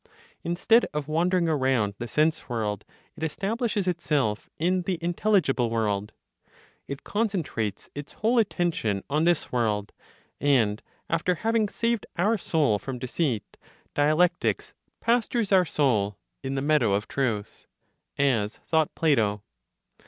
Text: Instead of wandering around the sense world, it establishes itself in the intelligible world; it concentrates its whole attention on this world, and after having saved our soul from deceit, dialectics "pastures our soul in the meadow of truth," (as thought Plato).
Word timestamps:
Instead 0.43 0.87
of 0.95 1.07
wandering 1.07 1.47
around 1.47 1.93
the 1.99 2.07
sense 2.07 2.49
world, 2.49 2.85
it 3.15 3.21
establishes 3.21 3.87
itself 3.87 4.49
in 4.57 4.81
the 4.81 4.97
intelligible 4.99 5.69
world; 5.69 6.11
it 6.87 7.03
concentrates 7.03 7.87
its 7.93 8.13
whole 8.13 8.39
attention 8.39 9.03
on 9.11 9.25
this 9.25 9.51
world, 9.51 9.91
and 10.39 10.81
after 11.07 11.35
having 11.35 11.69
saved 11.69 12.07
our 12.17 12.35
soul 12.35 12.79
from 12.79 12.97
deceit, 12.97 13.57
dialectics 13.93 14.73
"pastures 15.01 15.51
our 15.51 15.65
soul 15.65 16.17
in 16.41 16.55
the 16.55 16.63
meadow 16.63 16.93
of 16.95 17.07
truth," 17.07 17.67
(as 18.17 18.55
thought 18.57 18.95
Plato). 18.95 19.43